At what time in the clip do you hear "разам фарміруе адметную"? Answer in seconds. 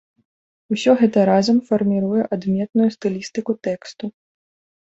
1.29-2.89